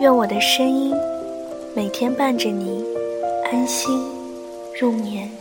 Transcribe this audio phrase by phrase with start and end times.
[0.00, 0.94] 愿我的声音
[1.76, 2.82] 每天伴着你
[3.52, 4.02] 安心
[4.80, 5.39] 入眠。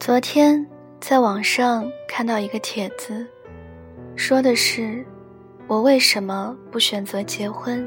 [0.00, 0.66] 昨天
[0.98, 3.26] 在网上看到一个帖子，
[4.16, 5.04] 说的是
[5.66, 7.86] 我为什么不选择结婚。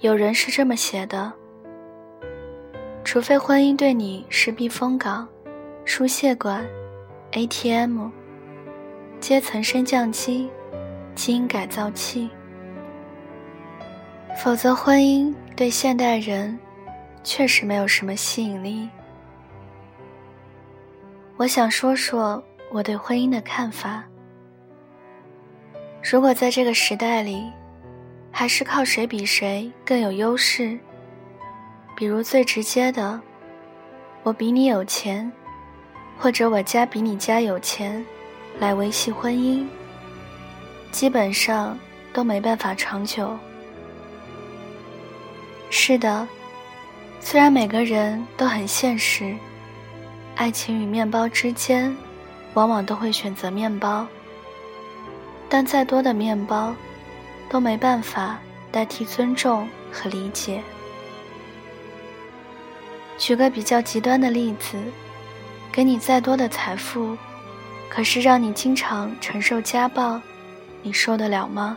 [0.00, 1.32] 有人是这么写的：
[3.02, 5.26] 除非婚姻对你是避风港、
[5.86, 6.68] 输血管、
[7.32, 8.10] ATM、
[9.20, 10.50] 阶层升降机、
[11.14, 12.28] 基因改造器，
[14.36, 16.58] 否则婚姻对现代人
[17.24, 18.86] 确实没有什么吸引力。
[21.40, 24.04] 我想说说我对婚姻的看法。
[26.02, 27.50] 如果在这个时代里，
[28.30, 30.78] 还是靠谁比谁更有优势，
[31.96, 33.18] 比如最直接的，
[34.22, 35.32] 我比你有钱，
[36.18, 38.04] 或者我家比你家有钱，
[38.58, 39.64] 来维系婚姻，
[40.92, 41.74] 基本上
[42.12, 43.34] 都没办法长久。
[45.70, 46.28] 是的，
[47.18, 49.34] 虽然每个人都很现实。
[50.40, 51.94] 爱情与面包之间，
[52.54, 54.06] 往往都会选择面包。
[55.50, 56.74] 但再多的面包，
[57.50, 58.38] 都没办法
[58.72, 60.62] 代替尊重和理解。
[63.18, 64.78] 举个比较极端的例子，
[65.70, 67.14] 给你再多的财富，
[67.90, 70.18] 可是让你经常承受家暴，
[70.80, 71.76] 你受得了吗？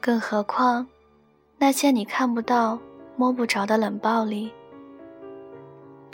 [0.00, 0.86] 更何况，
[1.58, 2.78] 那些你看不到、
[3.16, 4.52] 摸不着的冷暴力。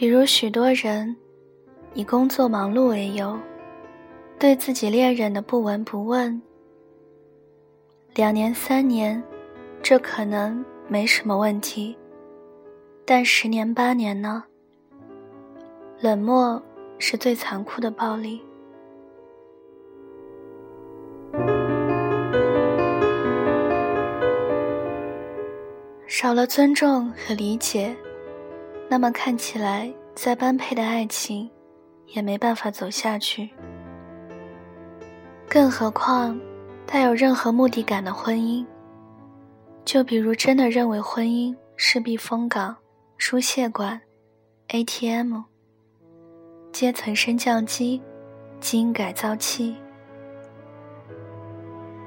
[0.00, 1.14] 比如许多人
[1.92, 3.38] 以工作忙碌为由，
[4.38, 6.40] 对自己恋人的不闻不问，
[8.14, 9.22] 两年三年，
[9.82, 11.94] 这可能没什么问题，
[13.04, 14.42] 但十年八年呢？
[16.00, 16.62] 冷漠
[16.98, 18.40] 是最残酷的暴力，
[26.06, 27.94] 少了尊重和理解。
[28.92, 31.48] 那么看起来再般配的爱情，
[32.08, 33.48] 也没办法走下去。
[35.48, 36.36] 更何况，
[36.84, 38.66] 带有任何目的感的婚姻，
[39.84, 42.76] 就比如真的认为婚姻是避风港、
[43.16, 44.00] 输血管、
[44.70, 45.40] ATM、
[46.72, 48.02] 阶层升降机、
[48.58, 49.76] 基因改造器，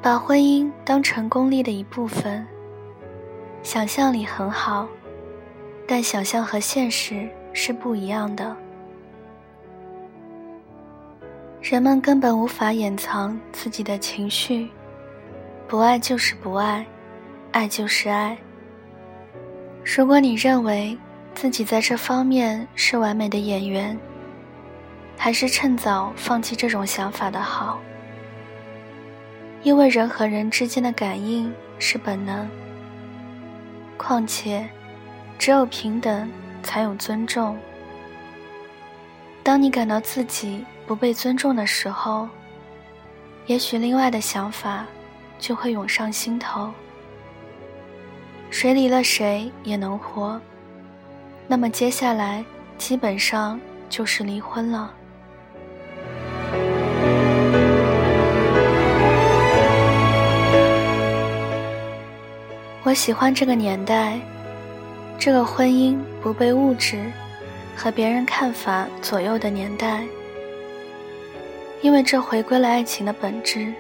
[0.01, 2.45] 把婚姻当成功利的一部分，
[3.63, 4.85] 想象力很好。
[5.85, 8.55] 但想象和现实是不一样的。
[11.61, 14.69] 人们根本无法掩藏自己的情绪，
[15.67, 16.85] 不爱就是不爱，
[17.51, 18.37] 爱就是爱。
[19.83, 20.97] 如果你认为
[21.35, 23.97] 自己在这方面是完美的演员，
[25.17, 27.79] 还是趁早放弃这种想法的好。
[29.61, 32.49] 因为人和人之间的感应是本能，
[33.97, 34.69] 况且。
[35.37, 36.31] 只有平等，
[36.61, 37.57] 才有尊重。
[39.43, 42.29] 当你感到自己不被尊重的时候，
[43.45, 44.85] 也许另外的想法
[45.37, 46.71] 就会涌上心头。
[48.49, 50.39] 谁离了谁也能活，
[51.45, 52.45] 那么接下来
[52.77, 53.59] 基本上
[53.89, 54.93] 就是离婚了。
[62.83, 64.19] 我喜欢这个年代。
[65.23, 67.09] 这个婚姻不被物质
[67.77, 70.03] 和别人看法左右的年代，
[71.81, 73.73] 因为这回归了爱情的本质，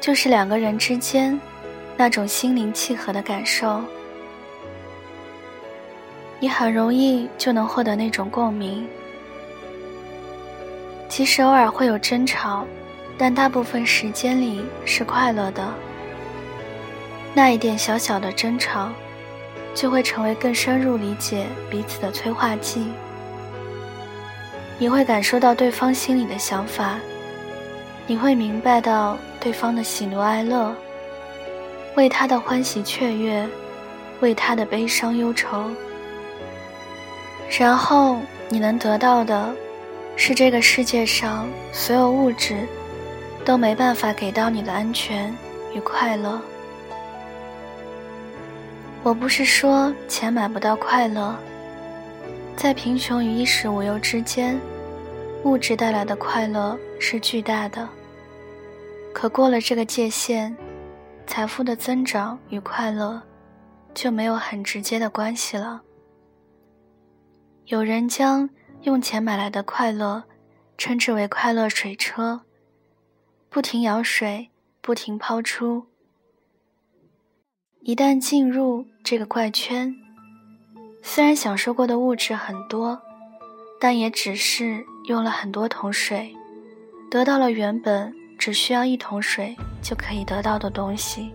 [0.00, 1.38] 就是两个人之间
[1.94, 3.82] 那种心灵契合的感受。
[6.40, 8.88] 你很容易就能获得那种共鸣。
[11.06, 12.64] 即使偶尔会有争吵，
[13.18, 15.68] 但大部分时间里是快乐的。
[17.34, 18.88] 那一点小小的争吵，
[19.76, 22.88] 就会成为更深入理解彼此的催化剂。
[24.76, 26.98] 你会感受到对方心里的想法，
[28.08, 30.74] 你会明白到对方的喜怒哀乐，
[31.94, 33.46] 为他的欢喜雀跃，
[34.20, 35.70] 为他的悲伤忧愁。
[37.56, 38.18] 然后
[38.48, 39.54] 你能得到的。
[40.18, 42.66] 是这个世界上所有物质
[43.44, 45.30] 都没办法给到你的安全
[45.74, 46.40] 与快乐。
[49.06, 51.32] 我不是说钱买不到快乐，
[52.56, 54.58] 在贫穷与衣食无忧之间，
[55.44, 57.88] 物质带来的快乐是巨大的。
[59.14, 60.52] 可过了这个界限，
[61.24, 63.22] 财富的增长与快乐
[63.94, 65.80] 就没有很直接的关系了。
[67.66, 68.50] 有人将。
[68.82, 70.22] 用钱买来的快乐，
[70.78, 72.42] 称之为快乐水车，
[73.48, 74.50] 不停舀水，
[74.80, 75.86] 不停抛出。
[77.86, 79.94] 一旦进入这个怪圈，
[81.02, 83.00] 虽然享受过的物质很多，
[83.80, 86.34] 但也只是用了很多桶水，
[87.08, 91.30] 得到了原本只需要一桶水就可以得到的东西。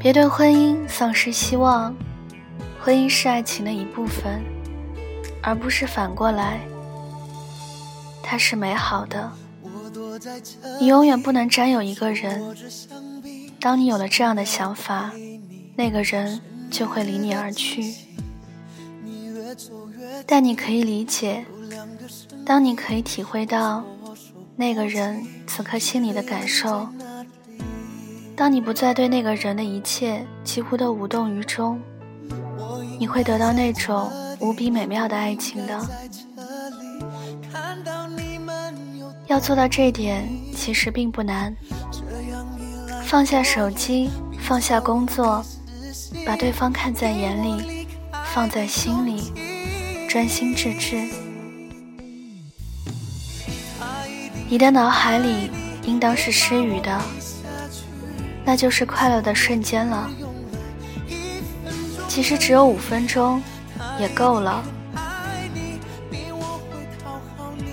[0.00, 1.94] 别对婚姻丧失希望，
[2.80, 4.42] 婚姻是爱情的一部分，
[5.42, 6.58] 而不是反过来。
[8.26, 9.30] 它是美好的，
[10.80, 12.56] 你永远不能占有一个人。
[13.60, 15.12] 当你有了这样的想法，
[15.76, 16.40] 那个人
[16.70, 17.94] 就会离你而去。
[20.26, 21.44] 但你可以理解，
[22.44, 23.84] 当你可以体会到
[24.56, 26.88] 那个人此刻心里的感受。
[28.36, 31.80] 当你不再对那个人的一切几乎都无动于衷，
[32.98, 34.10] 你会得到那种
[34.40, 35.80] 无比美妙的爱情的。
[39.26, 41.54] 要做到这点其实并不难，
[43.04, 44.10] 放下手机，
[44.40, 45.44] 放下工作，
[46.26, 47.86] 把对方看在眼里，
[48.32, 49.32] 放在心里，
[50.08, 51.02] 专心致志。
[54.48, 55.50] 你的脑海里
[55.84, 57.00] 应当是失语的。
[58.46, 60.10] 那就是快乐的瞬间了。
[62.06, 63.42] 其实只有五分钟，
[63.98, 64.62] 也够了。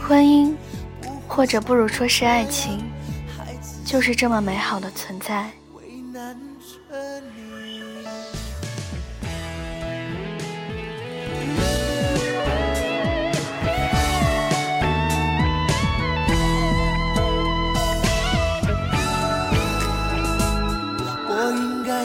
[0.01, 0.55] 婚姻，
[1.33, 2.83] 或者不如说是爱情，
[3.85, 5.49] 就是这么美好的存在。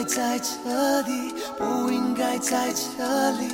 [0.07, 3.53] 在这里，不应该在这里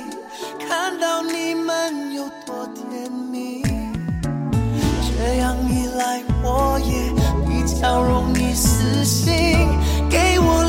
[0.68, 2.53] 看到你们有多
[7.84, 9.34] 比较容易死心，
[10.08, 10.63] 给我